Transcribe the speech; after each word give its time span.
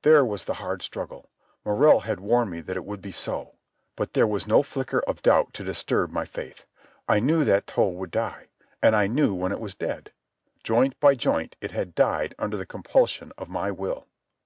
There 0.00 0.24
was 0.24 0.46
the 0.46 0.54
hard 0.54 0.80
struggle. 0.80 1.28
Morrell 1.62 2.00
had 2.00 2.18
warned 2.18 2.50
me 2.50 2.62
that 2.62 2.78
it 2.78 2.86
would 2.86 3.02
be 3.02 3.12
so. 3.12 3.56
But 3.94 4.14
there 4.14 4.26
was 4.26 4.46
no 4.46 4.62
flicker 4.62 5.00
of 5.00 5.20
doubt 5.20 5.52
to 5.52 5.64
disturb 5.64 6.10
my 6.10 6.24
faith. 6.24 6.64
I 7.06 7.20
knew 7.20 7.40
that 7.44 7.66
that 7.66 7.66
toe 7.74 7.88
would 7.90 8.10
die, 8.10 8.46
and 8.82 8.96
I 8.96 9.06
knew 9.06 9.34
when 9.34 9.52
it 9.52 9.60
was 9.60 9.74
dead. 9.74 10.12
Joint 10.64 10.98
by 10.98 11.14
joint 11.14 11.56
it 11.60 11.72
had 11.72 11.94
died 11.94 12.34
under 12.38 12.56
the 12.56 12.64
compulsion 12.64 13.32
of 13.36 13.50
my 13.50 13.70
will. 13.70 14.06